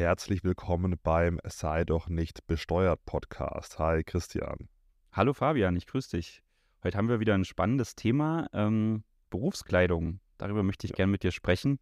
[0.00, 3.78] herzlich willkommen beim Sei doch nicht besteuert Podcast.
[3.78, 4.70] Hi Christian.
[5.12, 6.42] Hallo Fabian, ich grüße dich.
[6.82, 10.20] Heute haben wir wieder ein spannendes Thema, ähm, Berufskleidung.
[10.38, 10.96] Darüber möchte ich ja.
[10.96, 11.78] gerne mit dir sprechen.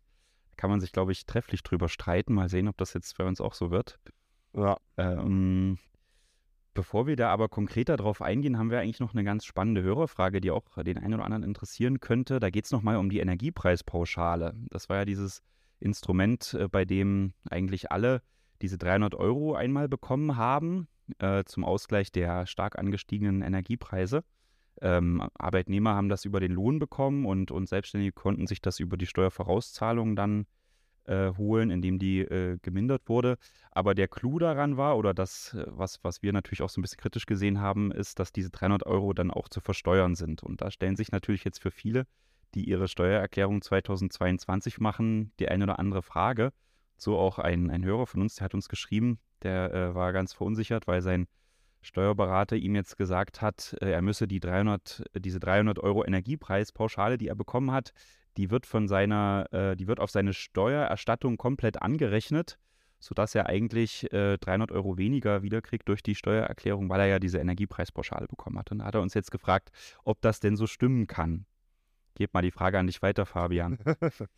[0.50, 2.34] Da kann man sich, glaube ich, trefflich drüber streiten.
[2.34, 4.00] Mal sehen, ob das jetzt bei uns auch so wird.
[4.52, 4.78] Ja.
[4.96, 5.78] Ähm,
[6.74, 10.40] bevor wir da aber konkreter drauf eingehen, haben wir eigentlich noch eine ganz spannende Hörerfrage,
[10.40, 12.40] die auch den einen oder anderen interessieren könnte.
[12.40, 14.56] Da geht es nochmal um die Energiepreispauschale.
[14.70, 15.40] Das war ja dieses
[15.80, 18.22] Instrument, äh, bei dem eigentlich alle
[18.62, 24.24] diese 300 Euro einmal bekommen haben äh, zum Ausgleich der stark angestiegenen Energiepreise.
[24.80, 28.96] Ähm, Arbeitnehmer haben das über den Lohn bekommen und, und Selbstständige konnten sich das über
[28.96, 30.46] die Steuervorauszahlung dann
[31.04, 33.38] äh, holen, indem die äh, gemindert wurde.
[33.72, 36.82] Aber der Clou daran war, oder das, äh, was, was wir natürlich auch so ein
[36.82, 40.42] bisschen kritisch gesehen haben, ist, dass diese 300 Euro dann auch zu versteuern sind.
[40.42, 42.06] Und da stellen sich natürlich jetzt für viele
[42.54, 46.52] die ihre Steuererklärung 2022 machen, die eine oder andere Frage.
[46.96, 50.32] So auch ein, ein Hörer von uns, der hat uns geschrieben, der äh, war ganz
[50.32, 51.26] verunsichert, weil sein
[51.80, 57.28] Steuerberater ihm jetzt gesagt hat, äh, er müsse die 300, diese 300 Euro Energiepreispauschale, die
[57.28, 57.92] er bekommen hat,
[58.36, 62.58] die wird von seiner, äh, die wird auf seine Steuererstattung komplett angerechnet,
[63.00, 67.38] sodass er eigentlich 300 äh, Euro weniger wiederkriegt durch die Steuererklärung, weil er ja diese
[67.38, 68.72] Energiepreispauschale bekommen hat.
[68.72, 69.70] Und da hat er uns jetzt gefragt,
[70.04, 71.46] ob das denn so stimmen kann.
[72.18, 73.78] Gebe mal die Frage an dich weiter, Fabian.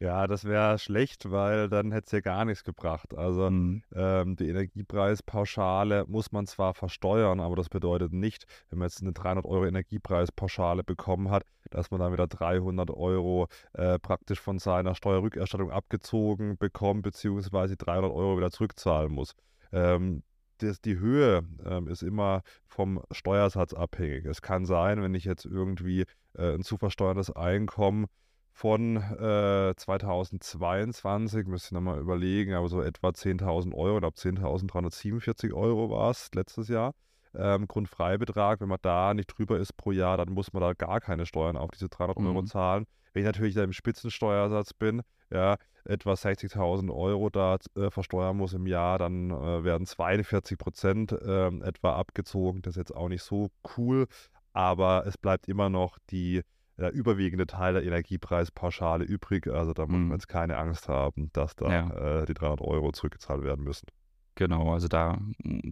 [0.00, 3.14] ja, das wäre schlecht, weil dann hätte es ja gar nichts gebracht.
[3.14, 3.84] Also mhm.
[3.94, 9.12] ähm, die Energiepreispauschale muss man zwar versteuern, aber das bedeutet nicht, wenn man jetzt eine
[9.12, 14.96] 300 Euro Energiepreispauschale bekommen hat, dass man dann wieder 300 Euro äh, praktisch von seiner
[14.96, 19.36] Steuerrückerstattung abgezogen bekommt, beziehungsweise 300 Euro wieder zurückzahlen muss.
[19.70, 20.24] Ähm,
[20.62, 24.24] das, die Höhe ähm, ist immer vom Steuersatz abhängig.
[24.24, 28.06] Es kann sein, wenn ich jetzt irgendwie äh, ein zu versteuertes Einkommen
[28.52, 35.54] von äh, 2022, müsste ich nochmal überlegen, aber so etwa 10.000 Euro, ich glaube 10.347
[35.54, 36.94] Euro war es letztes Jahr.
[37.32, 41.00] Ähm, Grundfreibetrag, wenn man da nicht drüber ist pro Jahr, dann muss man da gar
[41.00, 42.26] keine Steuern auf diese 300 mhm.
[42.26, 42.86] Euro zahlen.
[43.12, 48.52] Wenn ich natürlich da im Spitzensteuersatz bin, ja, etwa 60.000 Euro da äh, versteuern muss
[48.52, 52.62] im Jahr, dann äh, werden 42 Prozent äh, etwa abgezogen.
[52.62, 54.06] Das ist jetzt auch nicht so cool,
[54.52, 56.42] aber es bleibt immer noch die
[56.80, 59.46] der überwiegende Teil der Energiepreispauschale übrig.
[59.46, 60.12] Also da muss man mhm.
[60.12, 62.22] jetzt keine Angst haben, dass da ja.
[62.22, 63.86] äh, die 300 Euro zurückgezahlt werden müssen.
[64.34, 65.18] Genau, also da,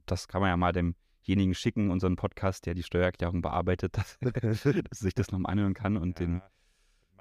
[0.04, 4.98] das kann man ja mal demjenigen schicken, unseren Podcast, der die Steuererklärung bearbeitet, dass, dass
[4.98, 6.26] sich das nochmal anhören kann und ja.
[6.26, 6.42] den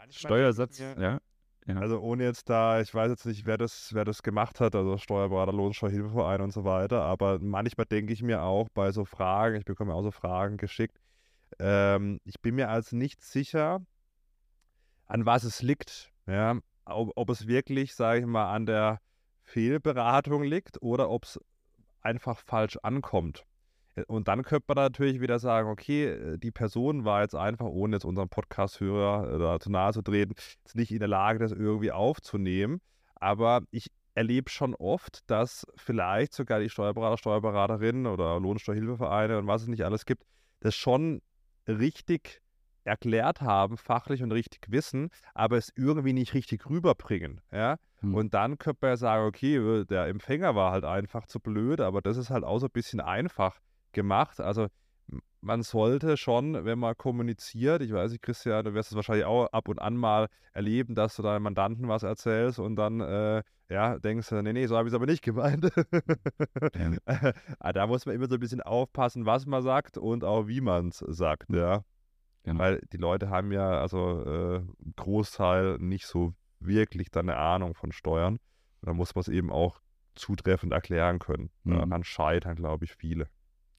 [0.10, 1.22] Steuersatz, mir, ja.
[1.68, 1.76] Ja.
[1.76, 4.98] Also ohne jetzt da, ich weiß jetzt nicht, wer das, wer das gemacht hat, also
[4.98, 9.66] Steuerberater, Lohnsteuerhilfeverein und so weiter, aber manchmal denke ich mir auch bei so Fragen, ich
[9.66, 10.98] bekomme auch so Fragen geschickt,
[11.60, 13.82] ähm, ich bin mir also nicht sicher,
[15.08, 16.12] an was es liegt.
[16.26, 16.58] Ja?
[16.86, 19.02] Ob, ob es wirklich, sage ich mal, an der
[19.44, 21.40] Fehlberatung liegt oder ob es
[22.02, 23.46] einfach falsch ankommt.
[23.98, 27.66] Äh, und dann könnte man natürlich wieder sagen, okay, äh, die Person war jetzt einfach,
[27.66, 31.52] ohne jetzt unseren Podcast-Hörer äh, zu nahe zu treten, jetzt nicht in der Lage, das
[31.52, 32.80] irgendwie aufzunehmen.
[33.16, 39.64] Aber ich erlebe schon oft, dass vielleicht sogar die Steuerberater, Steuerberaterinnen oder Lohnsteuerhilfevereine und was
[39.64, 40.24] es nicht alles gibt,
[40.60, 41.22] das schon
[41.68, 42.42] richtig
[42.84, 47.42] erklärt haben, fachlich und richtig wissen, aber es irgendwie nicht richtig rüberbringen.
[47.52, 47.78] Ja?
[48.00, 48.16] Hm.
[48.16, 52.02] Und dann könnte man ja sagen, okay, der Empfänger war halt einfach zu blöd, aber
[52.02, 53.60] das ist halt auch so ein bisschen einfach
[53.98, 54.40] gemacht.
[54.40, 54.68] Also
[55.42, 59.48] man sollte schon, wenn man kommuniziert, ich weiß nicht, Christian, du wirst es wahrscheinlich auch
[59.48, 63.98] ab und an mal erleben, dass du deinem Mandanten was erzählst und dann äh, ja,
[64.00, 65.72] denkst du, nee, nee, so habe ich es aber nicht gemeint.
[67.60, 70.62] Ah, da muss man immer so ein bisschen aufpassen, was man sagt und auch wie
[70.62, 71.84] man es sagt, ja.
[72.44, 72.60] Genau.
[72.60, 74.62] Weil die Leute haben ja, also äh,
[74.96, 78.40] Großteil nicht so wirklich dann eine Ahnung von Steuern.
[78.82, 79.82] Da muss man es eben auch
[80.16, 81.50] zutreffend erklären können.
[81.64, 81.72] Mhm.
[81.72, 83.28] Daran scheitern, glaube ich, viele.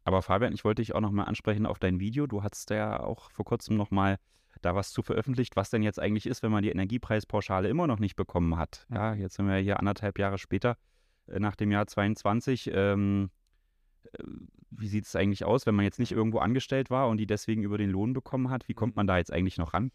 [0.08, 2.26] Aber Fabian, ich wollte dich auch nochmal ansprechen auf dein Video.
[2.26, 4.16] Du hattest ja auch vor kurzem nochmal
[4.62, 7.98] da was zu veröffentlicht, was denn jetzt eigentlich ist, wenn man die Energiepreispauschale immer noch
[7.98, 8.86] nicht bekommen hat.
[8.90, 10.78] Ja, jetzt sind wir hier anderthalb Jahre später,
[11.26, 12.70] äh, nach dem Jahr 22.
[12.72, 13.28] Ähm,
[14.04, 14.22] äh,
[14.70, 17.62] wie sieht es eigentlich aus, wenn man jetzt nicht irgendwo angestellt war und die deswegen
[17.62, 18.66] über den Lohn bekommen hat?
[18.66, 19.90] Wie kommt man da jetzt eigentlich noch ran?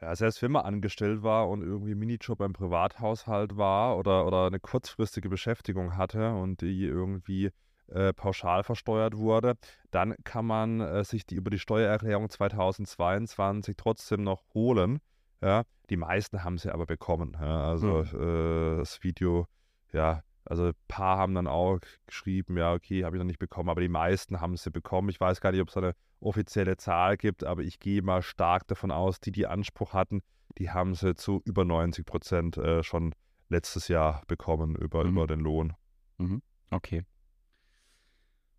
[0.00, 4.60] Ja, selbst wenn man angestellt war und irgendwie Minijob beim Privathaushalt war oder, oder eine
[4.60, 7.50] kurzfristige Beschäftigung hatte und die irgendwie
[7.88, 9.54] äh, pauschal versteuert wurde,
[9.90, 14.98] dann kann man äh, sich die über die Steuererklärung 2022 trotzdem noch holen.
[15.40, 17.36] Ja, die meisten haben sie aber bekommen.
[17.40, 18.74] Ja, also mhm.
[18.74, 19.46] äh, das Video,
[19.92, 23.68] ja, also ein paar haben dann auch geschrieben, ja, okay, habe ich noch nicht bekommen,
[23.68, 25.10] aber die meisten haben sie bekommen.
[25.10, 28.66] Ich weiß gar nicht, ob es eine offizielle Zahl gibt, aber ich gehe mal stark
[28.66, 30.22] davon aus, die, die Anspruch hatten,
[30.56, 33.14] die haben sie zu über 90 Prozent äh, schon
[33.48, 35.10] letztes Jahr bekommen über, mhm.
[35.10, 35.74] über den Lohn.
[36.16, 36.42] Mhm.
[36.70, 37.04] Okay.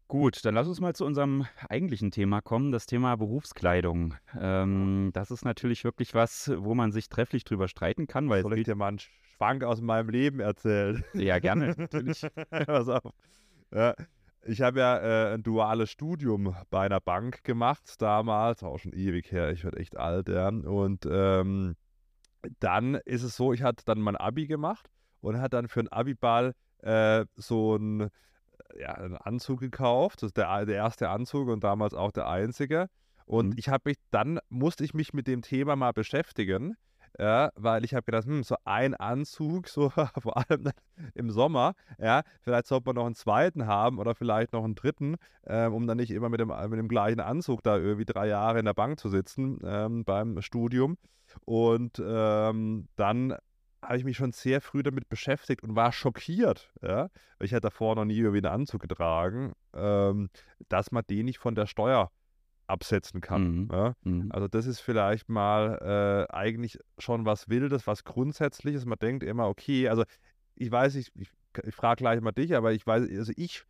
[0.10, 4.16] Gut, dann lass uns mal zu unserem eigentlichen Thema kommen, das Thema Berufskleidung.
[4.40, 8.58] Ähm, das ist natürlich wirklich was, wo man sich trefflich drüber streiten kann, weil Soll
[8.58, 11.04] ich dir mal einen Schwank aus meinem Leben erzählen?
[11.14, 12.26] Ja, gerne, natürlich.
[12.50, 13.14] Pass auf.
[13.72, 13.94] Ja,
[14.42, 19.32] ich habe ja äh, ein duales Studium bei einer Bank gemacht damals, auch schon ewig
[19.32, 20.48] her, ich werde echt alt, ja.
[20.48, 21.76] Und ähm,
[22.60, 24.90] dann ist es so, ich hatte dann mein Abi gemacht
[25.22, 28.10] und hatte dann für einen Abiball äh, so ein
[28.78, 30.22] ja, einen Anzug gekauft.
[30.22, 32.88] Das ist der, der erste Anzug und damals auch der einzige.
[33.26, 33.56] Und Mhm.
[33.58, 36.76] ich habe mich, dann musste ich mich mit dem Thema mal beschäftigen,
[37.18, 39.90] ja, weil ich habe gedacht, hm, so ein Anzug, so
[40.22, 40.72] vor allem
[41.16, 45.16] im Sommer, ja, vielleicht sollte man noch einen zweiten haben oder vielleicht noch einen dritten,
[45.46, 48.60] ähm, um dann nicht immer mit dem, mit dem gleichen Anzug da irgendwie drei Jahre
[48.60, 50.98] in der Bank zu sitzen ähm, beim Studium.
[51.46, 53.36] Und ähm, dann
[53.82, 57.62] habe ich mich schon sehr früh damit beschäftigt und war schockiert, ja, weil ich hatte
[57.62, 60.30] davor noch nie irgendwie einen Anzug getragen, ähm,
[60.68, 62.12] dass man den nicht von der Steuer
[62.68, 63.64] absetzen kann.
[63.64, 63.70] Mhm.
[63.72, 63.94] Ja.
[64.04, 64.32] Mhm.
[64.32, 68.86] Also das ist vielleicht mal äh, eigentlich schon was Wildes, was Grundsätzliches.
[68.86, 70.04] Man denkt immer, okay, also
[70.56, 71.32] ich weiß, ich, ich,
[71.64, 73.64] ich frage gleich mal dich, aber ich weiß, also ich,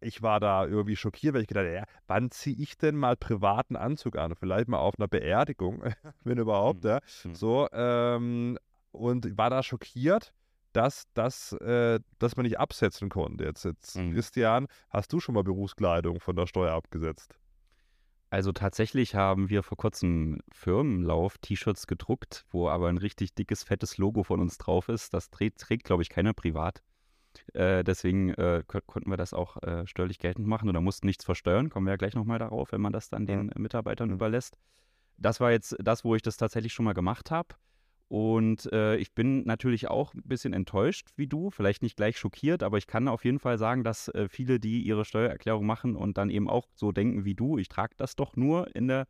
[0.00, 3.76] ich war da irgendwie schockiert, weil ich gedacht, ja, wann ziehe ich denn mal privaten
[3.76, 4.34] Anzug an?
[4.34, 5.82] Vielleicht mal auf einer Beerdigung,
[6.24, 6.90] wenn überhaupt, Mhm.
[6.90, 7.00] ja.
[7.24, 7.34] Mhm.
[7.34, 8.58] So, ähm,
[8.94, 10.32] und war da schockiert,
[10.72, 13.44] dass, dass, äh, dass man nicht absetzen konnte.
[13.44, 14.12] Jetzt, jetzt Mhm.
[14.14, 17.38] Christian, hast du schon mal Berufskleidung von der Steuer abgesetzt?
[18.30, 23.96] Also tatsächlich haben wir vor kurzem Firmenlauf T-Shirts gedruckt, wo aber ein richtig dickes, fettes
[23.96, 25.14] Logo von uns drauf ist.
[25.14, 26.82] Das trägt, trägt glaube ich, keiner privat.
[27.52, 31.24] Äh, deswegen äh, ko- konnten wir das auch äh, steuerlich geltend machen oder mussten nichts
[31.24, 31.70] versteuern.
[31.70, 34.56] Kommen wir ja gleich nochmal darauf, wenn man das dann den Mitarbeitern überlässt.
[35.16, 37.54] Das war jetzt das, wo ich das tatsächlich schon mal gemacht habe.
[38.08, 42.62] Und äh, ich bin natürlich auch ein bisschen enttäuscht wie du, vielleicht nicht gleich schockiert,
[42.62, 46.18] aber ich kann auf jeden Fall sagen, dass äh, viele, die ihre Steuererklärung machen und
[46.18, 49.06] dann eben auch so denken wie du, ich trage das doch nur in der,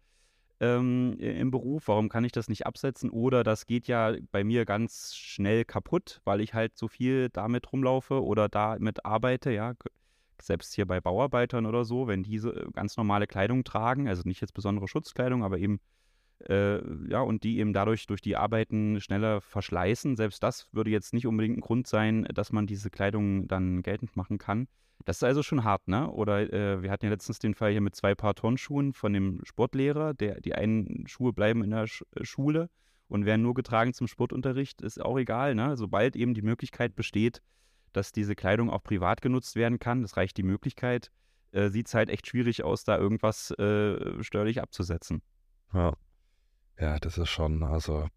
[0.60, 3.10] ähm, im Beruf, warum kann ich das nicht absetzen?
[3.10, 7.72] Oder das geht ja bei mir ganz schnell kaputt, weil ich halt so viel damit
[7.72, 9.74] rumlaufe oder damit arbeite, ja.
[10.40, 14.40] Selbst hier bei Bauarbeitern oder so, wenn diese äh, ganz normale Kleidung tragen, also nicht
[14.40, 15.80] jetzt besondere Schutzkleidung, aber eben
[16.40, 20.16] äh, ja, und die eben dadurch durch die Arbeiten schneller verschleißen.
[20.16, 24.16] Selbst das würde jetzt nicht unbedingt ein Grund sein, dass man diese Kleidung dann geltend
[24.16, 24.68] machen kann.
[25.04, 26.10] Das ist also schon hart, ne?
[26.10, 29.40] Oder äh, wir hatten ja letztens den Fall hier mit zwei Paar Turnschuhen von dem
[29.44, 30.14] Sportlehrer.
[30.14, 32.70] Der, die einen Schuhe bleiben in der Sch äh, Schule
[33.08, 35.76] und werden nur getragen zum Sportunterricht, ist auch egal, ne?
[35.76, 37.42] Sobald eben die Möglichkeit besteht,
[37.92, 41.10] dass diese Kleidung auch privat genutzt werden kann, das reicht die Möglichkeit,
[41.52, 45.22] äh, sieht es halt echt schwierig aus, da irgendwas äh, steuerlich abzusetzen.
[45.72, 45.92] Ja.
[46.78, 48.08] Ja, das ist schon, also.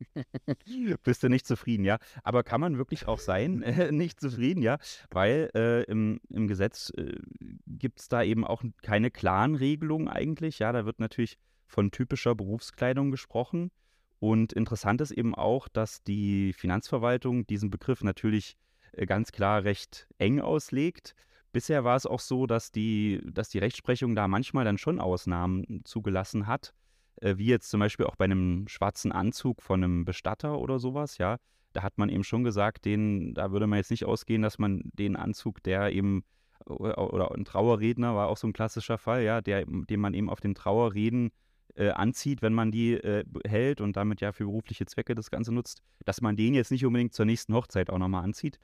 [1.04, 1.98] Bist du nicht zufrieden, ja?
[2.24, 4.78] Aber kann man wirklich auch sein, äh, nicht zufrieden, ja?
[5.10, 7.18] Weil äh, im, im Gesetz äh,
[7.66, 10.72] gibt es da eben auch keine klaren Regelungen eigentlich, ja?
[10.72, 13.70] Da wird natürlich von typischer Berufskleidung gesprochen.
[14.18, 18.56] Und interessant ist eben auch, dass die Finanzverwaltung diesen Begriff natürlich
[18.92, 21.14] äh, ganz klar recht eng auslegt.
[21.52, 25.82] Bisher war es auch so, dass die, dass die Rechtsprechung da manchmal dann schon Ausnahmen
[25.84, 26.74] zugelassen hat
[27.20, 31.18] äh, wie jetzt zum Beispiel auch bei einem schwarzen Anzug von einem Bestatter oder sowas,
[31.18, 31.38] ja,
[31.72, 34.82] da hat man eben schon gesagt, den, da würde man jetzt nicht ausgehen, dass man
[34.94, 36.24] den Anzug, der eben,
[36.66, 40.30] oder, oder ein Trauerredner war auch so ein klassischer Fall, ja, der, den man eben
[40.30, 41.30] auf den Trauerreden
[41.74, 45.52] äh, anzieht, wenn man die äh, hält und damit ja für berufliche Zwecke das Ganze
[45.52, 48.58] nutzt, dass man den jetzt nicht unbedingt zur nächsten Hochzeit auch nochmal anzieht.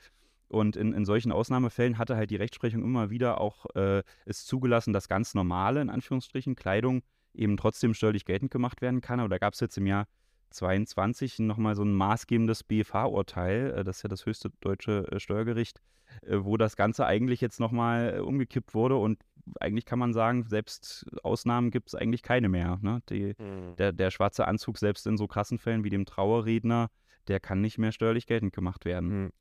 [0.48, 4.92] Und in, in solchen Ausnahmefällen hatte halt die Rechtsprechung immer wieder auch äh, es zugelassen,
[4.92, 7.02] dass ganz normale, in Anführungsstrichen, Kleidung
[7.38, 9.20] eben trotzdem steuerlich geltend gemacht werden kann.
[9.20, 10.06] Aber da gab es jetzt im Jahr
[10.50, 15.80] 22 nochmal so ein maßgebendes BFH-Urteil, äh, das ist ja das höchste deutsche äh, Steuergericht,
[16.22, 19.20] äh, wo das Ganze eigentlich jetzt nochmal umgekippt wurde und
[19.60, 22.78] eigentlich kann man sagen, selbst Ausnahmen gibt es eigentlich keine mehr.
[22.82, 23.00] Ne?
[23.08, 23.34] Die,
[23.78, 26.90] der, der schwarze Anzug, selbst in so krassen Fällen wie dem Trauerredner,
[27.28, 29.10] der kann nicht mehr steuerlich geltend gemacht werden.
[29.10, 29.32] Hm.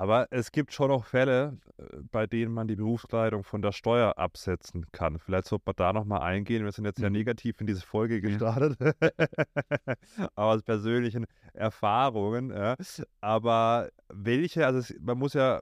[0.00, 4.16] Aber es gibt schon noch Fälle, äh, bei denen man die Berufskleidung von der Steuer
[4.16, 5.18] absetzen kann.
[5.18, 6.64] Vielleicht sollte man da nochmal eingehen.
[6.64, 7.16] Wir sind jetzt ja Mhm.
[7.16, 8.78] negativ in diese Folge gestartet.
[8.80, 12.48] Aber aus persönlichen Erfahrungen.
[12.50, 12.76] Ja.
[13.20, 15.60] Aber welche, also es, man muss ja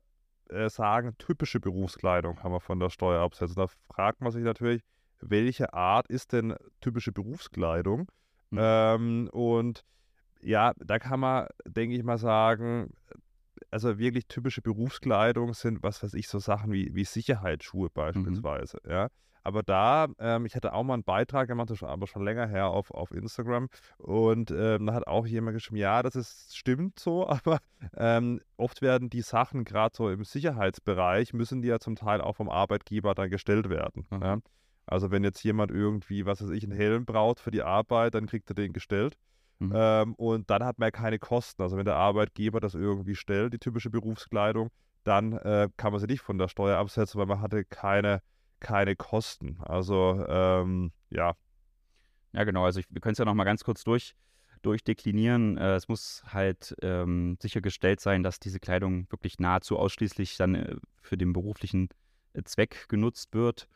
[0.51, 3.57] äh, sagen, typische Berufskleidung kann man von der Steuer absetzen.
[3.57, 4.83] Da fragt man sich natürlich,
[5.21, 8.07] welche Art ist denn typische Berufskleidung?
[8.51, 8.59] Mhm.
[8.61, 9.85] Ähm, und
[10.41, 12.93] ja, da kann man, denke ich mal, sagen,
[13.71, 17.95] also wirklich typische Berufskleidung sind, was weiß ich, so Sachen wie, wie Sicherheitsschuhe Mhm.
[17.95, 19.09] beispielsweise, ja.
[19.45, 22.69] Aber da, ähm, ich hatte auch mal einen Beitrag gemacht, ist aber schon länger her
[22.69, 23.69] auf, auf Instagram.
[23.97, 27.59] Und ähm, da hat auch jemand geschrieben, ja, das ist, stimmt so, aber
[27.97, 32.37] ähm, oft werden die Sachen, gerade so im Sicherheitsbereich, müssen die ja zum Teil auch
[32.37, 34.07] vom Arbeitgeber dann gestellt werden.
[34.11, 34.23] Mhm.
[34.23, 34.39] Ja?
[34.85, 38.27] Also wenn jetzt jemand irgendwie, was weiß ich, einen Helm braucht für die Arbeit, dann
[38.27, 39.17] kriegt er den gestellt.
[39.59, 39.73] Mhm.
[39.75, 41.63] Ähm, und dann hat man ja keine Kosten.
[41.63, 44.71] Also wenn der Arbeitgeber das irgendwie stellt, die typische Berufskleidung,
[45.05, 48.23] dann äh, kann man sie nicht von der Steuer absetzen, weil man hatte keine,
[48.61, 49.59] keine Kosten.
[49.63, 51.35] Also ähm, ja,
[52.33, 52.65] Ja, genau.
[52.65, 54.15] Also ich, wir können es ja noch mal ganz kurz durch,
[54.63, 55.57] durchdeklinieren.
[55.59, 60.77] Äh, es muss halt ähm, sichergestellt sein, dass diese Kleidung wirklich nahezu ausschließlich dann äh,
[61.01, 61.89] für den beruflichen
[62.35, 63.69] äh, Zweck genutzt wird.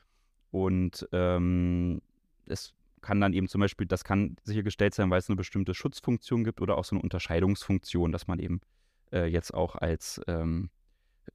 [0.50, 2.02] Und ähm,
[2.46, 6.44] es kann dann eben zum Beispiel, das kann sichergestellt sein, weil es eine bestimmte Schutzfunktion
[6.44, 8.60] gibt oder auch so eine Unterscheidungsfunktion, dass man eben
[9.12, 10.70] äh, jetzt auch als ähm,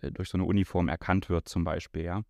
[0.02, 2.24] äh, durch so eine Uniform erkannt wird, zum Beispiel, ja.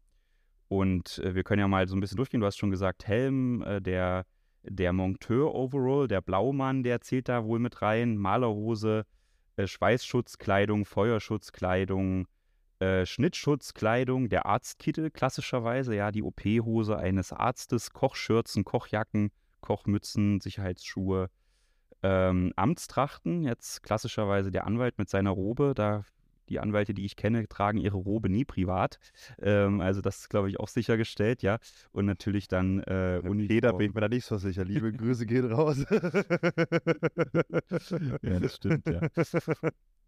[0.67, 2.41] Und äh, wir können ja mal so ein bisschen durchgehen.
[2.41, 4.25] Du hast schon gesagt, Helm, äh, der,
[4.63, 8.17] der Monteur-Overall, der Blaumann, der zählt da wohl mit rein.
[8.17, 9.05] Malerhose,
[9.55, 12.27] äh, Schweißschutzkleidung, Feuerschutzkleidung,
[12.79, 19.31] äh, Schnittschutzkleidung, der Arztkittel klassischerweise, ja, die OP-Hose eines Arztes, Kochschürzen, Kochjacken,
[19.61, 21.29] Kochmützen, Sicherheitsschuhe,
[22.03, 26.03] ähm, Amtstrachten, jetzt klassischerweise der Anwalt mit seiner Robe, da
[26.49, 28.99] die Anwälte, die ich kenne, tragen ihre Robe nie privat.
[29.41, 31.57] Ähm, also das ist, glaube ich, auch sichergestellt, ja.
[31.91, 33.77] Und natürlich dann äh, Uniform.
[33.77, 34.63] bin ich mir da nicht so sicher.
[34.63, 35.85] Liebe Grüße gehen raus.
[38.21, 39.01] Ja, das stimmt, ja.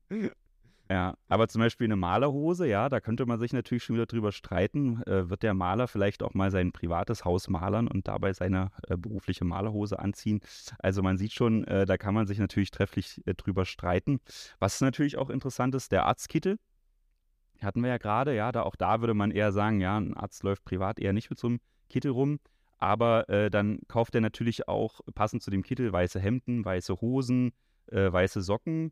[0.92, 4.32] Ja, aber zum Beispiel eine Malerhose, ja, da könnte man sich natürlich schon wieder drüber
[4.32, 5.04] streiten.
[5.04, 8.98] Äh, wird der Maler vielleicht auch mal sein privates Haus malern und dabei seine äh,
[8.98, 10.40] berufliche Malerhose anziehen?
[10.80, 14.20] Also man sieht schon, äh, da kann man sich natürlich trefflich äh, drüber streiten.
[14.58, 16.58] Was natürlich auch interessant ist, der Arztkittel.
[17.62, 20.42] Hatten wir ja gerade, ja, da auch da würde man eher sagen, ja, ein Arzt
[20.42, 22.40] läuft privat eher nicht mit so einem Kittel rum.
[22.80, 27.52] Aber äh, dann kauft er natürlich auch passend zu dem Kittel weiße Hemden, weiße Hosen,
[27.92, 28.92] äh, weiße Socken.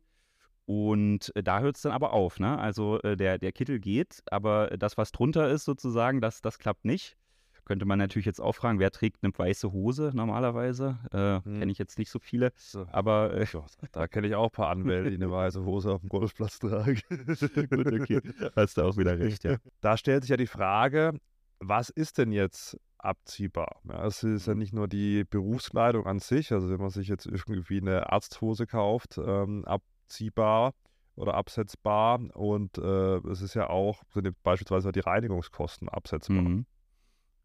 [0.68, 2.60] Und äh, da hört es dann aber auf, ne?
[2.60, 6.84] Also äh, der, der Kittel geht, aber das, was drunter ist sozusagen, das, das klappt
[6.84, 7.16] nicht.
[7.64, 11.00] Könnte man natürlich jetzt auch fragen, wer trägt eine weiße Hose normalerweise?
[11.12, 11.60] Äh, Hm.
[11.60, 12.86] Kenne ich jetzt nicht so viele, So.
[12.92, 16.02] aber äh, Ja, da kenne ich auch ein paar Anwälte, die eine weiße Hose auf
[16.02, 17.00] dem Golfplatz tragen.
[17.70, 18.22] gut, okay.
[18.56, 19.56] Hast du auch wieder recht, ja.
[19.82, 21.18] Da stellt sich ja die Frage,
[21.60, 23.80] was ist denn jetzt abziehbar?
[23.88, 24.60] Ja, es ist ja Mhm.
[24.60, 29.18] nicht nur die Berufskleidung an sich, also wenn man sich jetzt irgendwie eine Arzthose kauft,
[29.18, 29.64] ähm,
[30.08, 30.74] abziehbar
[31.16, 36.42] oder absetzbar und äh, es ist ja auch, sind beispielsweise die Reinigungskosten absetzbar.
[36.42, 36.66] Mhm.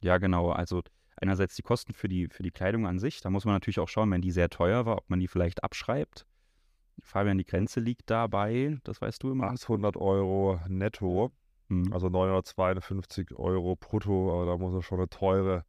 [0.02, 0.50] Ja, genau.
[0.50, 0.83] Also
[1.16, 3.21] einerseits die Kosten für die, für die Kleidung an sich.
[3.21, 5.64] Da muss man natürlich auch schauen, wenn die sehr teuer war, ob man die vielleicht
[5.64, 6.26] abschreibt.
[7.00, 9.50] Fabian, die Grenze liegt dabei, das weißt du immer.
[9.50, 11.33] 800 Euro netto,
[11.69, 11.92] Mhm.
[11.92, 15.64] also 952 Euro brutto, aber da muss es schon eine teure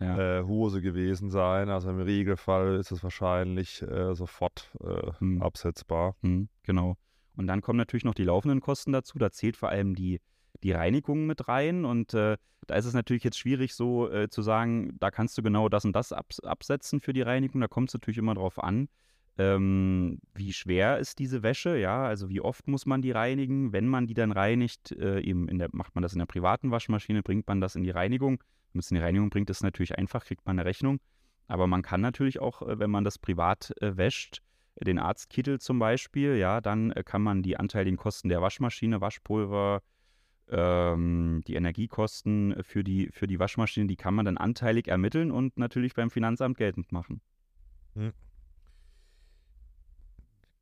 [0.00, 0.38] Ja.
[0.40, 1.68] äh, Hose gewesen sein.
[1.68, 5.42] Also im Regelfall ist es wahrscheinlich äh, sofort äh, Hm.
[5.42, 6.14] absetzbar.
[6.22, 6.96] Mhm, genau.
[7.36, 9.18] Und dann kommen natürlich noch die laufenden Kosten dazu.
[9.18, 10.20] Da zählt vor allem die,
[10.62, 11.84] die Reinigung mit rein.
[11.84, 12.36] Und äh,
[12.66, 15.84] da ist es natürlich jetzt schwierig, so äh, zu sagen, da kannst du genau das
[15.84, 17.60] und das abs absetzen für die Reinigung.
[17.60, 18.88] Da kommt es natürlich immer drauf an,
[19.38, 23.72] ähm, wie schwer ist diese Wäsche, ja, also wie oft muss man die reinigen.
[23.72, 26.72] Wenn man die dann reinigt, äh, eben in der, macht man das in der privaten
[26.72, 28.42] Waschmaschine, bringt man das in die Reinigung.
[28.72, 31.00] Wenn man es in die Reinigung bringt, ist natürlich einfach, kriegt man eine Rechnung.
[31.46, 34.42] Aber man kann natürlich auch, äh, wenn man das privat äh, wäscht,
[34.80, 39.82] den Arztkittel zum Beispiel, ja, dann äh, kann man die anteiligen Kosten der Waschmaschine, Waschpulver,
[40.50, 45.58] ähm, die Energiekosten für die, für die Waschmaschine, die kann man dann anteilig ermitteln und
[45.58, 47.20] natürlich beim Finanzamt geltend machen.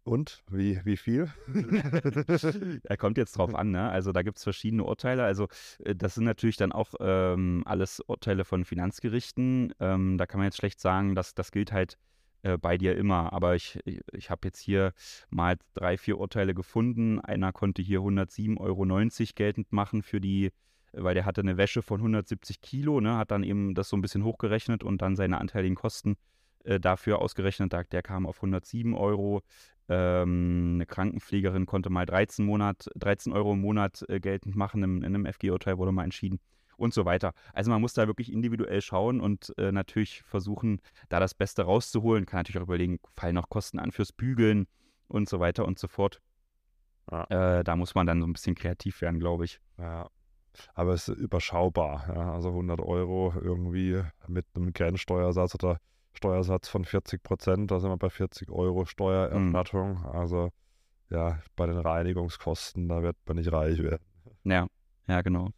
[0.06, 1.32] Und wie, wie viel?
[2.84, 3.90] Er kommt jetzt drauf an, ne?
[3.90, 5.24] Also da gibt es verschiedene Urteile.
[5.24, 5.48] Also
[5.80, 9.74] äh, das sind natürlich dann auch ähm, alles Urteile von Finanzgerichten.
[9.80, 11.98] Ähm, da kann man jetzt schlecht sagen, dass das gilt halt
[12.42, 13.32] äh, bei dir immer.
[13.32, 14.92] Aber ich, ich, ich habe jetzt hier
[15.28, 17.18] mal drei, vier Urteile gefunden.
[17.18, 20.52] Einer konnte hier 107,90 Euro geltend machen für die,
[20.92, 23.16] weil der hatte eine Wäsche von 170 Kilo, ne?
[23.16, 26.16] Hat dann eben das so ein bisschen hochgerechnet und dann seine anteiligen Kosten
[26.66, 27.72] äh, dafür ausgerechnet.
[27.72, 29.42] Der, der kam auf 107 Euro.
[29.88, 34.82] Ähm, eine Krankenpflegerin konnte mal 13, Monat, 13 Euro im Monat äh, geltend machen.
[34.82, 36.40] In, in einem FG-Urteil wurde mal entschieden
[36.76, 37.32] und so weiter.
[37.52, 42.26] Also man muss da wirklich individuell schauen und äh, natürlich versuchen, da das Beste rauszuholen.
[42.26, 44.66] Kann natürlich auch überlegen, fallen noch Kosten an fürs Bügeln
[45.08, 46.20] und so weiter und so fort.
[47.10, 47.58] Ja.
[47.58, 49.60] Äh, da muss man dann so ein bisschen kreativ werden, glaube ich.
[49.78, 50.10] Ja.
[50.74, 52.12] Aber es ist überschaubar.
[52.14, 52.32] Ja.
[52.34, 55.78] Also 100 Euro irgendwie mit einem Grenzsteuersatz oder
[56.16, 57.70] Steuersatz von 40 Prozent.
[57.70, 60.04] Da sind wir bei 40 Euro Steuererstattung.
[60.04, 60.50] Also
[61.10, 64.04] ja, bei den Reinigungskosten, da wird man nicht reich werden.
[64.44, 64.66] Ja,
[65.06, 65.50] ja, genau.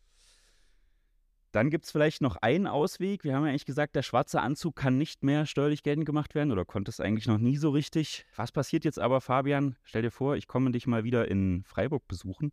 [1.53, 3.25] Dann gibt es vielleicht noch einen Ausweg.
[3.25, 6.53] Wir haben ja eigentlich gesagt, der schwarze Anzug kann nicht mehr steuerlich geltend gemacht werden
[6.53, 8.27] oder konnte es eigentlich noch nie so richtig.
[8.37, 9.77] Was passiert jetzt aber, Fabian?
[9.83, 12.51] Stell dir vor, ich komme dich mal wieder in Freiburg besuchen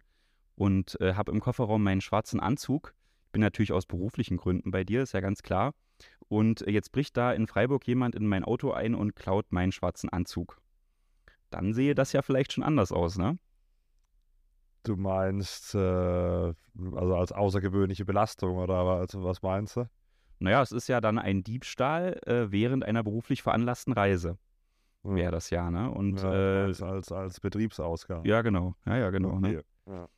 [0.56, 2.94] und äh, habe im Kofferraum meinen schwarzen Anzug.
[3.26, 5.74] Ich bin natürlich aus beruflichen Gründen bei dir, ist ja ganz klar.
[6.28, 10.10] Und jetzt bricht da in Freiburg jemand in mein Auto ein und klaut meinen schwarzen
[10.10, 10.60] Anzug.
[11.50, 13.38] Dann sehe das ja vielleicht schon anders aus, ne?
[14.84, 19.90] Du meinst, äh, also als außergewöhnliche Belastung oder also was meinst du?
[20.40, 24.38] Naja, es ist ja dann ein Diebstahl äh, während einer beruflich veranlassten Reise.
[25.04, 25.16] Hm.
[25.16, 25.90] Wäre das ja, ne?
[25.90, 28.28] Und, ja, äh, als, als, als Betriebsausgabe.
[28.28, 28.76] Ja, genau.
[28.86, 29.40] Ja, ja, genau.
[29.40, 29.48] Ne?
[29.48, 29.62] Okay.
[29.86, 29.96] Ne?
[29.96, 30.10] Ja.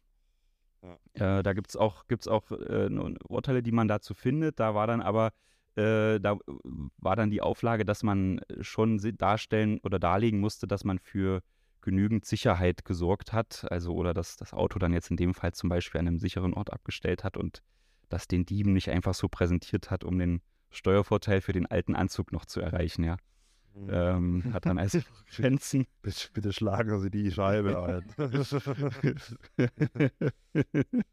[1.14, 1.40] Ja.
[1.40, 2.90] Äh, da gibt es auch, gibt's auch äh,
[3.28, 4.60] Urteile, die man dazu findet.
[4.60, 5.32] Da war dann aber,
[5.78, 6.38] äh, da
[6.98, 11.42] war dann die Auflage, dass man schon darstellen oder darlegen musste, dass man für
[11.82, 15.70] genügend Sicherheit gesorgt hat, also oder dass das Auto dann jetzt in dem Fall zum
[15.70, 17.62] Beispiel an einem sicheren Ort abgestellt hat und
[18.10, 20.42] das den Dieben nicht einfach so präsentiert hat, um den
[20.72, 23.18] Steuervorteil für den alten Anzug noch zu erreichen, ja.
[23.76, 23.90] Mhm.
[23.92, 25.00] Ähm, hat dann also
[25.36, 25.86] Grenzen.
[26.02, 28.04] Bitte, bitte schlagen Sie die Scheibe ein.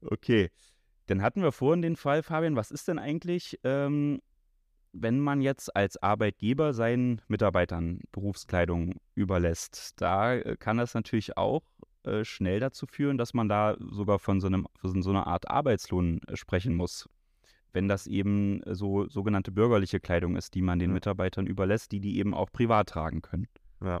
[0.10, 0.50] okay.
[1.12, 4.22] Dann hatten wir vorhin den Fall, Fabian, was ist denn eigentlich, ähm,
[4.94, 11.60] wenn man jetzt als Arbeitgeber seinen Mitarbeitern Berufskleidung überlässt, da äh, kann das natürlich auch
[12.04, 15.50] äh, schnell dazu führen, dass man da sogar von so, einem, von so einer Art
[15.50, 17.10] Arbeitslohn äh, sprechen muss.
[17.74, 22.16] Wenn das eben so sogenannte bürgerliche Kleidung ist, die man den Mitarbeitern überlässt, die die
[22.16, 23.48] eben auch privat tragen können.
[23.84, 24.00] Ja.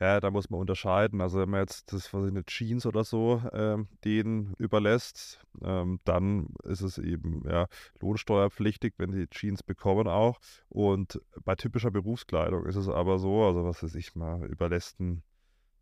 [0.00, 1.20] Ja, da muss man unterscheiden.
[1.20, 6.00] Also wenn man jetzt das, was ich eine Jeans oder so ähm, denen überlässt, ähm,
[6.04, 7.66] dann ist es eben ja,
[8.00, 10.40] lohnsteuerpflichtig, wenn die Jeans bekommen auch.
[10.68, 15.22] Und bei typischer Berufskleidung ist es aber so, also was weiß ich mal, überlässt ein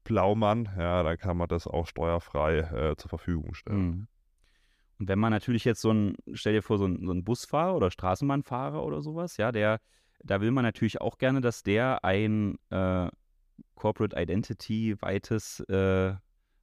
[0.04, 3.86] Blaumann, ja, dann kann man das auch steuerfrei äh, zur Verfügung stellen.
[3.86, 4.08] Mhm.
[4.98, 7.74] Und wenn man natürlich jetzt so ein, stell dir vor, so ein, so ein Busfahrer
[7.74, 9.80] oder Straßenbahnfahrer oder sowas, ja, der,
[10.22, 13.08] da will man natürlich auch gerne, dass der ein äh,
[13.74, 16.14] Corporate Identity weites äh,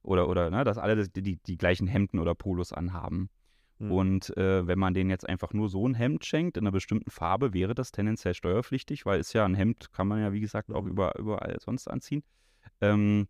[0.02, 3.28] oder, oder ne, dass alle die, die, gleichen Hemden oder Polos anhaben.
[3.78, 3.92] Mhm.
[3.92, 7.10] Und äh, wenn man denen jetzt einfach nur so ein Hemd schenkt in einer bestimmten
[7.10, 10.70] Farbe, wäre das tendenziell steuerpflichtig, weil es ja ein Hemd kann man ja, wie gesagt,
[10.72, 10.90] auch hm.
[10.90, 12.22] über, überall sonst anziehen.
[12.80, 13.26] Ähm,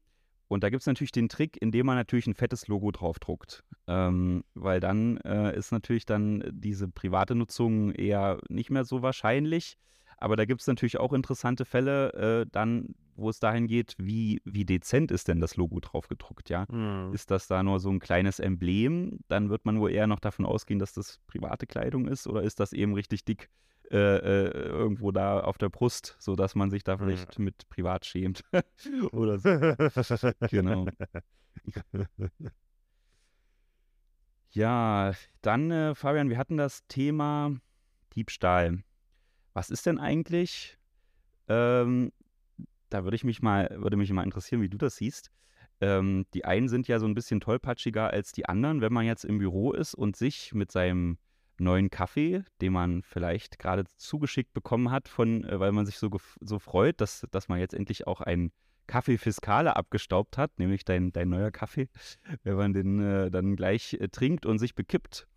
[0.49, 3.63] und da gibt es natürlich den Trick, indem man natürlich ein fettes Logo draufdruckt.
[3.87, 9.77] Ähm, weil dann äh, ist natürlich dann diese private Nutzung eher nicht mehr so wahrscheinlich.
[10.21, 14.43] Aber da gibt es natürlich auch interessante Fälle, äh, dann, wo es dahin geht, wie,
[14.45, 16.67] wie dezent ist denn das Logo drauf gedruckt, ja?
[16.71, 17.13] Mhm.
[17.15, 19.21] Ist das da nur so ein kleines Emblem?
[19.29, 22.61] Dann wird man wohl eher noch davon ausgehen, dass das private Kleidung ist, oder ist
[22.61, 23.49] das eben richtig dick
[23.91, 27.47] äh, äh, irgendwo da auf der Brust, sodass man sich da vielleicht mhm.
[27.47, 28.45] mit privat schämt?
[29.13, 29.51] oder so.
[30.49, 30.87] genau.
[34.53, 37.55] Ja, dann, äh, Fabian, wir hatten das Thema
[38.17, 38.83] Diebstahl
[39.53, 40.79] was ist denn eigentlich,
[41.49, 42.13] ähm,
[42.89, 45.31] da würde ich mich mal, würde mich mal interessieren, wie du das siehst.
[45.81, 49.25] Ähm, die einen sind ja so ein bisschen tollpatschiger als die anderen, wenn man jetzt
[49.25, 51.19] im Büro ist und sich mit seinem
[51.59, 56.11] neuen Kaffee, den man vielleicht gerade zugeschickt bekommen hat, von, äh, weil man sich so,
[56.41, 58.53] so freut, dass, dass man jetzt endlich auch einen
[58.87, 61.89] Kaffee Fiskale abgestaubt hat, nämlich dein, dein neuer Kaffee,
[62.43, 65.29] wenn man den äh, dann gleich äh, trinkt und sich bekippt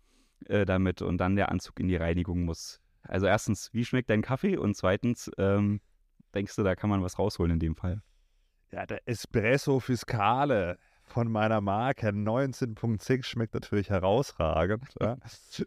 [0.46, 2.80] äh, damit und dann der Anzug in die Reinigung muss.
[3.08, 4.56] Also erstens, wie schmeckt dein Kaffee?
[4.56, 5.80] Und zweitens, ähm,
[6.34, 8.02] denkst du, da kann man was rausholen in dem Fall?
[8.70, 14.88] Ja, der Espresso Fiscale von meiner Marke 19.6 schmeckt natürlich herausragend.
[15.00, 15.18] ja.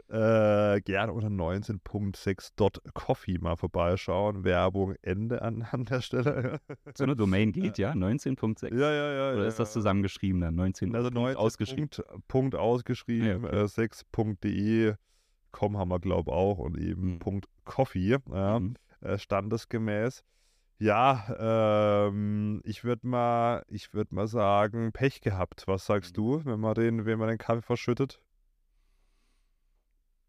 [0.75, 4.43] äh, gerne unter 19.6.coffee mal vorbeischauen.
[4.43, 6.59] Werbung Ende an, an der Stelle.
[6.95, 7.91] so eine Domain geht, ja?
[7.91, 8.73] 19.6?
[8.75, 9.33] Ja, ja, ja.
[9.33, 10.55] Oder ja, ist das zusammengeschrieben dann?
[10.55, 10.95] 19.
[10.95, 11.89] Also 19 ausgeschrieben.
[11.89, 13.61] Punkt, Punkt ausgeschrieben, ja, okay.
[13.61, 14.95] äh, 6.de
[15.57, 17.19] Com haben wir, glaube ich, auch und eben mhm.
[17.19, 18.75] Punkt Coffee, ja, mhm.
[19.01, 20.23] äh, standesgemäß.
[20.77, 25.63] Ja, ähm, ich würde mal, ich würde mal sagen, Pech gehabt.
[25.65, 26.21] Was sagst mhm.
[26.21, 28.21] du, wenn man den, wenn man den Kaffee verschüttet?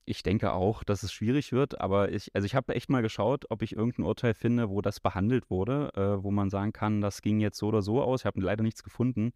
[0.07, 3.45] Ich denke auch, dass es schwierig wird, aber ich, also ich habe echt mal geschaut,
[3.51, 7.21] ob ich irgendein Urteil finde, wo das behandelt wurde, äh, wo man sagen kann, das
[7.21, 8.23] ging jetzt so oder so aus.
[8.23, 9.35] Ich habe leider nichts gefunden.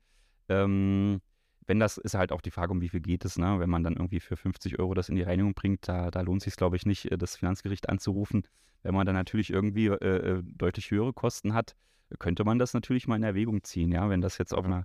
[0.49, 1.21] Ähm,
[1.67, 3.59] wenn das ist halt auch die Frage, um wie viel geht es, ne?
[3.59, 6.43] Wenn man dann irgendwie für 50 Euro das in die Reinigung bringt, da, da lohnt
[6.43, 8.43] sich glaube ich nicht, äh, das Finanzgericht anzurufen.
[8.83, 11.77] Wenn man dann natürlich irgendwie äh, äh, deutlich höhere Kosten hat,
[12.19, 14.85] könnte man das natürlich mal in Erwägung ziehen, ja, wenn das jetzt auf einer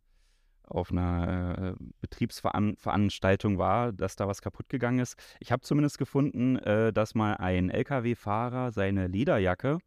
[0.70, 5.16] auf einer äh, Betriebsveranstaltung war, dass da was kaputt gegangen ist.
[5.40, 9.78] Ich habe zumindest gefunden, äh, dass mal ein Lkw-Fahrer seine Lederjacke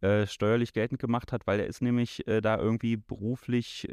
[0.00, 3.86] äh, steuerlich geltend gemacht hat, weil er ist nämlich äh, da irgendwie beruflich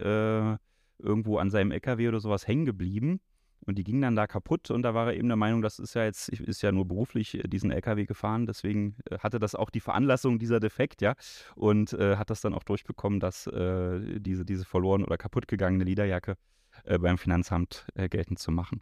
[1.00, 3.20] irgendwo an seinem LKW oder sowas hängen geblieben.
[3.66, 5.94] Und die ging dann da kaputt und da war er eben der Meinung, das ist
[5.94, 9.70] ja jetzt, ist ja nur beruflich äh, diesen LKW gefahren, deswegen äh, hatte das auch
[9.70, 11.16] die Veranlassung dieser Defekt, ja,
[11.56, 15.84] und äh, hat das dann auch durchbekommen, dass äh, diese, diese verloren oder kaputt gegangene
[15.84, 16.36] Lederjacke
[16.86, 18.82] äh, beim Finanzamt äh, geltend zu machen.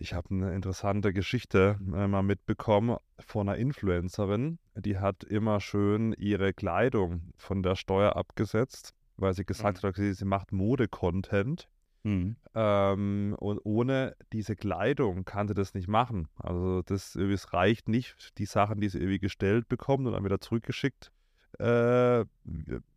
[0.00, 4.60] Ich habe eine interessante Geschichte mal mitbekommen von einer Influencerin.
[4.76, 9.88] Die hat immer schön ihre Kleidung von der Steuer abgesetzt, weil sie gesagt Mhm.
[9.88, 11.68] hat, sie macht Mode-Content.
[12.04, 12.36] Mhm.
[12.54, 16.28] Ähm, und ohne diese Kleidung kann sie das nicht machen.
[16.36, 20.40] Also das, es reicht nicht, die Sachen, die sie irgendwie gestellt bekommt und dann wieder
[20.40, 21.10] zurückgeschickt,
[21.58, 22.24] äh,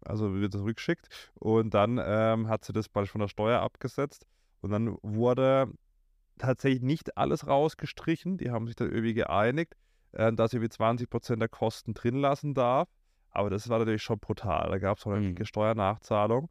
[0.06, 1.32] also wieder zurückgeschickt.
[1.34, 4.28] Und dann ähm, hat sie das bald von der Steuer abgesetzt.
[4.62, 5.72] Und dann wurde
[6.38, 8.38] tatsächlich nicht alles rausgestrichen.
[8.38, 9.76] Die haben sich dann irgendwie geeinigt,
[10.12, 12.88] äh, dass sie wie 20% der Kosten drin lassen darf.
[13.32, 14.70] Aber das war natürlich schon brutal.
[14.70, 15.46] Da gab es auch eine Mhm.
[15.46, 16.50] Steuernachzahlung,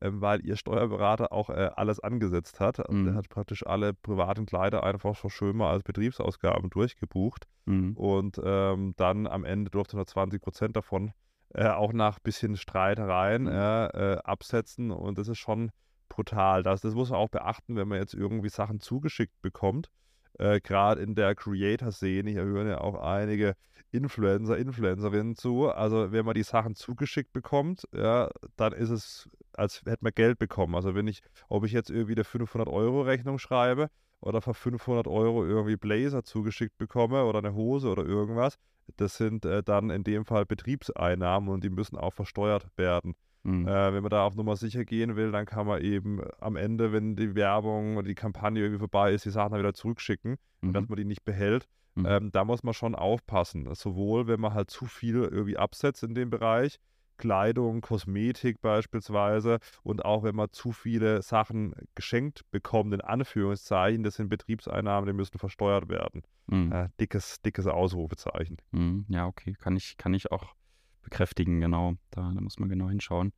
[0.00, 2.78] ähm, weil ihr Steuerberater auch äh, alles angesetzt hat.
[2.80, 3.16] Also der Mhm.
[3.16, 7.46] hat praktisch alle privaten Kleider einfach schon schön mal als Betriebsausgaben durchgebucht.
[7.66, 7.96] Mhm.
[7.96, 11.12] Und ähm, dann am Ende durfte nur 20% davon
[11.54, 13.48] äh, auch nach bisschen Streitereien Mhm.
[13.48, 14.90] äh, äh, absetzen.
[14.90, 15.70] Und das ist schon
[16.10, 16.62] brutal.
[16.62, 19.90] Das, das muss man auch beachten, wenn man jetzt irgendwie Sachen zugeschickt bekommt.
[20.38, 23.54] Äh, Gerade in der Creator-Szene, hier hören ja auch einige
[23.90, 25.68] Influencer, Influencerinnen zu.
[25.68, 30.38] Also wenn man die Sachen zugeschickt bekommt, ja, dann ist es, als hätte man Geld
[30.38, 30.74] bekommen.
[30.74, 33.88] Also wenn ich, ob ich jetzt irgendwie eine 500-Euro-Rechnung schreibe
[34.20, 38.56] oder für 500 Euro irgendwie Blazer zugeschickt bekomme oder eine Hose oder irgendwas,
[38.96, 43.14] das sind äh, dann in dem Fall Betriebseinnahmen und die müssen auch versteuert werden.
[43.44, 43.66] Mhm.
[43.68, 46.92] Äh, wenn man da auf Nummer sicher gehen will, dann kann man eben am Ende,
[46.92, 50.72] wenn die Werbung oder die Kampagne irgendwie vorbei ist, die Sachen dann wieder zurückschicken, Mhm.
[50.72, 51.66] dass man die nicht behält.
[51.94, 52.06] Mhm.
[52.06, 53.72] Ähm, da muss man schon aufpassen.
[53.74, 56.78] Sowohl, wenn man halt zu viel irgendwie absetzt in dem Bereich,
[57.16, 64.14] Kleidung, Kosmetik beispielsweise, und auch wenn man zu viele Sachen geschenkt bekommt, in Anführungszeichen, das
[64.14, 66.22] sind Betriebseinnahmen, die müssen versteuert werden.
[66.46, 66.70] Mhm.
[66.70, 68.58] Äh, dickes, dickes Ausrufezeichen.
[68.70, 69.04] Mhm.
[69.08, 70.54] Ja, okay, kann ich, kann ich auch
[71.08, 71.94] bekräftigen, genau.
[72.10, 73.32] Da, da muss man genau hinschauen.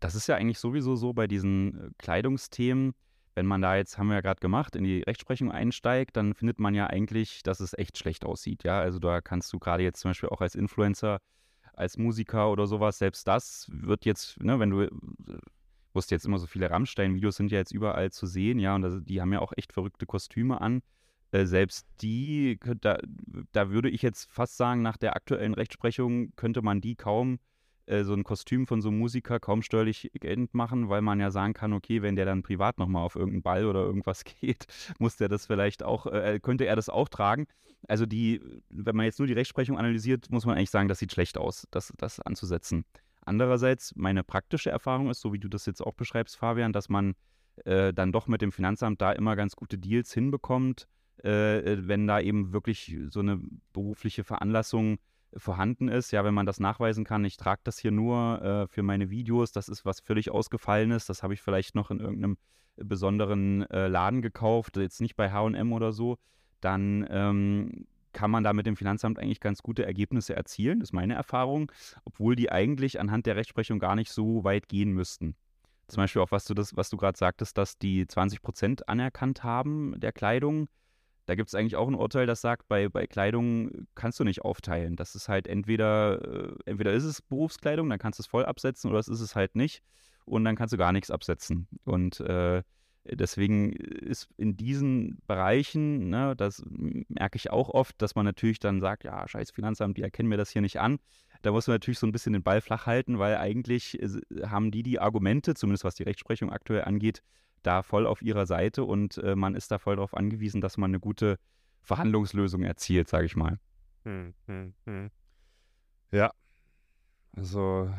[0.00, 2.94] Das ist ja eigentlich sowieso so bei diesen äh, Kleidungsthemen.
[3.34, 6.58] Wenn man da jetzt, haben wir ja gerade gemacht, in die Rechtsprechung einsteigt, dann findet
[6.58, 8.64] man ja eigentlich, dass es echt schlecht aussieht.
[8.64, 11.18] Ja, also da kannst du gerade jetzt zum Beispiel auch als Influencer,
[11.72, 14.90] als Musiker oder sowas, selbst das wird jetzt, ne, wenn du, äh,
[15.94, 19.04] wusste jetzt immer so viele Rammstein-Videos sind ja jetzt überall zu sehen, ja, und das,
[19.04, 20.82] die haben ja auch echt verrückte Kostüme an.
[21.30, 22.98] Äh, selbst die, da,
[23.52, 27.38] da würde ich jetzt fast sagen, nach der aktuellen Rechtsprechung könnte man die kaum,
[27.88, 31.30] äh, so ein Kostüm von so einem Musiker kaum steuerlich geltend machen, weil man ja
[31.30, 34.66] sagen kann, okay, wenn der dann privat nochmal auf irgendeinen Ball oder irgendwas geht,
[34.98, 37.46] muss der das vielleicht auch, äh, könnte er das auch tragen.
[37.86, 41.12] Also die, wenn man jetzt nur die Rechtsprechung analysiert, muss man eigentlich sagen, das sieht
[41.12, 42.84] schlecht aus, das, das anzusetzen.
[43.24, 47.14] Andererseits, meine praktische Erfahrung ist, so wie du das jetzt auch beschreibst, Fabian, dass man
[47.64, 50.88] äh, dann doch mit dem Finanzamt da immer ganz gute Deals hinbekommt,
[51.24, 53.40] äh, äh, wenn da eben wirklich so eine
[53.72, 54.98] berufliche Veranlassung
[55.36, 56.10] vorhanden ist.
[56.10, 59.52] Ja, wenn man das nachweisen kann, ich trage das hier nur äh, für meine Videos,
[59.52, 62.38] das ist was völlig Ausgefallenes, das habe ich vielleicht noch in irgendeinem
[62.76, 66.16] besonderen äh, Laden gekauft, jetzt nicht bei HM oder so,
[66.60, 70.94] dann ähm, kann man da mit dem Finanzamt eigentlich ganz gute Ergebnisse erzielen, das ist
[70.94, 71.70] meine Erfahrung,
[72.04, 75.36] obwohl die eigentlich anhand der Rechtsprechung gar nicht so weit gehen müssten.
[75.88, 80.12] Zum Beispiel auch, was du du gerade sagtest, dass die 20 Prozent anerkannt haben der
[80.12, 80.68] Kleidung.
[81.28, 84.46] Da gibt es eigentlich auch ein Urteil, das sagt, bei, bei Kleidung kannst du nicht
[84.46, 84.96] aufteilen.
[84.96, 88.88] Das ist halt entweder, äh, entweder ist es Berufskleidung, dann kannst du es voll absetzen,
[88.88, 89.82] oder es ist es halt nicht.
[90.24, 91.68] Und dann kannst du gar nichts absetzen.
[91.84, 92.62] Und äh,
[93.04, 98.80] deswegen ist in diesen Bereichen, ne, das merke ich auch oft, dass man natürlich dann
[98.80, 100.98] sagt, ja, scheiß Finanzamt, die erkennen mir das hier nicht an.
[101.42, 104.08] Da muss man natürlich so ein bisschen den Ball flach halten, weil eigentlich äh,
[104.46, 107.22] haben die die Argumente, zumindest was die Rechtsprechung aktuell angeht,
[107.62, 110.90] da voll auf ihrer Seite und äh, man ist da voll darauf angewiesen, dass man
[110.90, 111.38] eine gute
[111.82, 113.58] Verhandlungslösung erzielt, sage ich mal.
[114.04, 115.10] Hm, hm, hm.
[116.10, 116.32] Ja,
[117.32, 117.90] also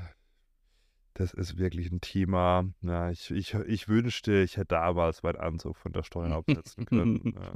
[1.14, 2.66] das ist wirklich ein Thema.
[2.82, 7.34] Ja, ich, ich, ich wünschte, ich hätte damals meinen Anzug von der Steuer absetzen können.
[7.36, 7.54] ja.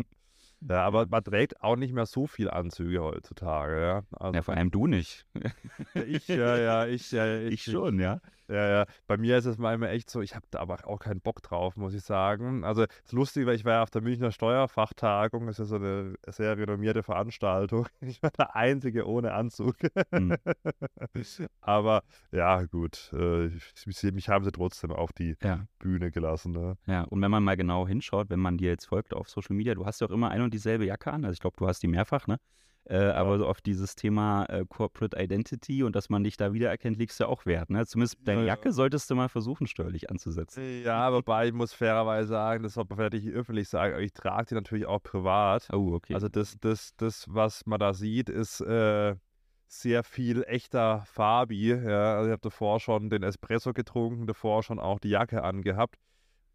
[0.70, 4.02] Ja, aber man trägt auch nicht mehr so viel Anzüge heutzutage, ja.
[4.12, 5.26] Also Ja, vor allem du nicht.
[5.94, 8.20] ich, ja, ja, ich, ja, Ich schon, ja.
[8.50, 8.86] Ja, ja.
[9.08, 11.78] Bei mir ist es manchmal echt so, ich habe da aber auch keinen Bock drauf,
[11.78, 12.66] muss ich sagen.
[12.66, 15.78] Also, es ist lustig, weil ich war ja auf der Münchner Steuerfachtagung, das ist ja
[15.80, 17.88] so eine sehr renommierte Veranstaltung.
[18.02, 19.76] Ich war der Einzige ohne Anzug.
[20.12, 20.36] Hm.
[21.62, 23.12] aber ja, gut.
[23.14, 25.66] Äh, ich- mich haben sie trotzdem auf die Ja.
[25.80, 26.52] Bühne gelassen.
[26.52, 26.78] Ne?
[26.86, 29.74] Ja, und wenn man mal genau hinschaut, wenn man dir jetzt folgt auf Social Media,
[29.74, 31.26] du hast ja auch immer ein und dieselbe Jacke an.
[31.26, 32.38] Also ich glaube, du hast die mehrfach, ne?
[32.86, 36.98] Äh, aber so auf dieses Thema äh, Corporate Identity und dass man dich da wiedererkennt,
[36.98, 37.70] legst du auch Wert.
[37.70, 37.86] Ne?
[37.86, 38.54] Zumindest deine Ja, ja.
[38.54, 40.84] Jacke solltest du mal versuchen, steuerlich anzusetzen.
[40.84, 44.56] Ja, wobei ich muss fairerweise sagen, das vielleicht nicht öffentlich sagen, aber ich trage die
[44.56, 45.70] natürlich auch privat.
[45.72, 46.14] Oh, okay.
[46.14, 49.16] Also das, das, das, was man da sieht, ist äh,
[49.68, 51.70] sehr viel echter Fabi.
[51.70, 52.16] Ja.
[52.16, 55.96] Also ich habe davor schon den Espresso getrunken, davor schon auch die Jacke angehabt,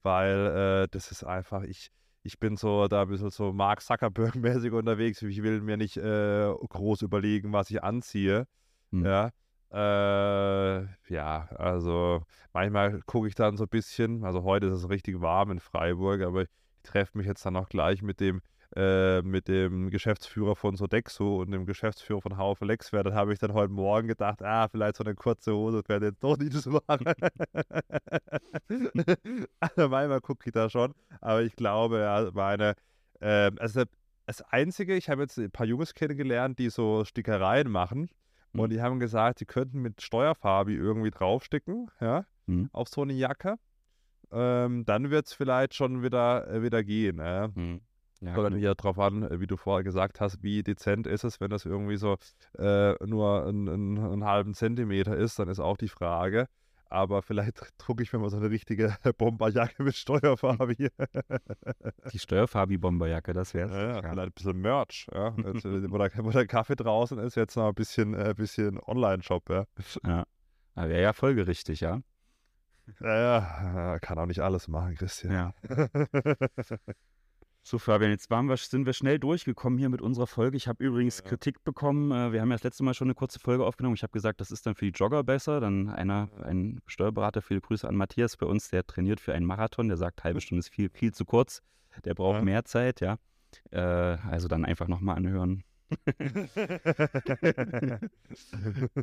[0.03, 1.89] weil äh, das ist einfach, ich,
[2.23, 5.23] ich bin so da ein bisschen so Mark Zuckerberg-mäßig unterwegs.
[5.23, 8.47] Ich will mir nicht äh, groß überlegen, was ich anziehe.
[8.91, 9.05] Hm.
[9.05, 9.31] Ja.
[9.71, 12.23] Äh, ja, also
[12.55, 16.23] manchmal gucke ich dann so ein bisschen, also heute ist es richtig warm in Freiburg,
[16.23, 16.49] aber ich
[16.85, 18.41] treffe mich jetzt dann auch gleich mit dem
[18.77, 23.05] äh, mit dem Geschäftsführer von Sodexo und dem Geschäftsführer von Haufe Lexware.
[23.05, 26.23] Dann habe ich dann heute Morgen gedacht, ah, vielleicht so eine kurze Hose könnte jetzt
[26.23, 27.07] doch nicht so machen.
[29.61, 32.75] also manchmal gucke ich da schon, aber ich glaube, ja, meine,
[33.21, 33.85] ähm, also
[34.27, 38.11] das Einzige, ich habe jetzt ein paar Jungs kennengelernt, die so Stickereien machen.
[38.53, 38.61] Mhm.
[38.61, 42.71] Und die haben gesagt, sie könnten mit Steuerfarbe irgendwie draufsticken, ja, Mhm.
[42.73, 43.57] auf so eine Jacke.
[44.31, 47.19] Ähm, dann wird es vielleicht schon wieder, äh, wieder gehen.
[47.19, 47.51] Ja.
[47.55, 47.81] Hm.
[48.21, 51.23] Ja, Kommt dann wieder drauf an, äh, wie du vorher gesagt hast, wie dezent ist
[51.23, 52.17] es, wenn das irgendwie so
[52.59, 56.49] äh, nur einen, einen, einen halben Zentimeter ist, dann ist auch die Frage.
[56.91, 60.91] Aber vielleicht drucke ich mir mal so eine richtige Bomberjacke mit Steuerfarbe hier.
[62.13, 63.71] Die Steuerfabi-Bomberjacke, das wär's.
[63.71, 65.35] Ja, ja, vielleicht ein bisschen Merch, ja.
[65.37, 68.81] Jetzt, äh, wo, der, wo der Kaffee draußen ist, jetzt noch ein bisschen, äh, bisschen
[68.81, 69.65] Online-Shop, ja.
[70.05, 70.25] Ja.
[70.75, 72.01] Aber wäre ja folgerichtig, ja.
[73.01, 75.33] Ja, ja, kann auch nicht alles machen, Christian.
[75.33, 75.55] Ja.
[77.71, 80.57] So, Fabian, jetzt waren wir, sind wir schnell durchgekommen hier mit unserer Folge.
[80.57, 81.25] Ich habe übrigens Ja.
[81.29, 82.11] Kritik bekommen.
[82.13, 83.95] äh, Wir haben ja das letzte Mal schon eine kurze Folge aufgenommen.
[83.95, 85.61] Ich habe gesagt, das ist dann für die Jogger besser.
[85.61, 89.89] Dann einer, ein Steuerberater, viele Grüße an Matthias bei uns, der trainiert für einen Marathon.
[89.89, 91.61] Der sagt, halbe Stunde ist viel, viel zu kurz.
[92.07, 92.43] Der braucht Ja.
[92.43, 93.19] mehr Zeit, ja.
[93.71, 95.63] Äh, also dann einfach nochmal anhören.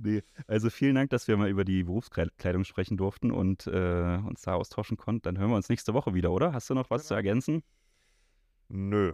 [0.02, 0.24] nee.
[0.48, 4.56] Also vielen Dank, dass wir mal über die Berufskleidung sprechen durften und äh, uns da
[4.56, 5.22] austauschen konnten.
[5.24, 6.52] Dann hören wir uns nächste Woche wieder, oder?
[6.54, 7.18] Hast du noch was zu Genau.
[7.18, 7.62] ergänzen?
[8.70, 9.14] Nö.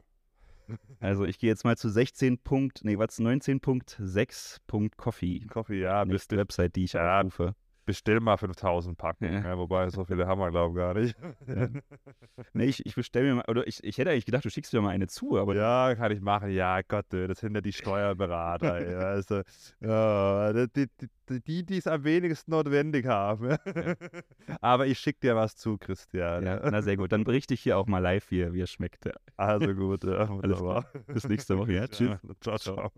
[0.99, 2.37] Also ich gehe jetzt mal zu 16.
[2.37, 5.47] Punkt, nee, was 19.6.coffee.
[5.47, 7.19] Kaffee, ja, Nächste Website, die ich Ja.
[7.19, 7.55] aufrufe.
[7.85, 9.25] Bestell mal 5000 Packen.
[9.25, 9.41] Ja.
[9.41, 9.57] Ja.
[9.57, 11.83] wobei, so viele haben wir, glaube ich, gar nicht.
[12.53, 14.81] Nee, ich, ich bestelle mir mal, oder ich, ich hätte eigentlich gedacht, du schickst mir
[14.81, 16.51] mal eine zu, aber Ja, kann ich machen.
[16.51, 18.73] Ja, Gott, das sind ja die Steuerberater.
[19.07, 19.41] also,
[19.81, 20.87] ja, die,
[21.29, 23.49] die, die, es am wenigsten notwendig haben.
[23.49, 23.57] ja.
[24.61, 26.45] Aber ich schicke dir was zu, Christian.
[26.45, 27.11] ja, na sehr gut.
[27.11, 29.05] Dann berichte ich hier auch mal live, wie, wie es schmeckt.
[29.05, 29.13] Ja.
[29.37, 30.85] Also gut, ja, Alles klar.
[31.07, 31.73] Bis nächste Woche.
[31.73, 32.09] Ja, tschüss.
[32.23, 32.91] Ja, ciao, ciao.